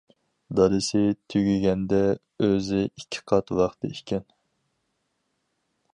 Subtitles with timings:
[0.59, 1.01] دادىسى
[1.33, 1.99] تۈگىگەندە
[2.47, 4.29] ئۆزى ئىككىقات ۋاقتى ئىكەن.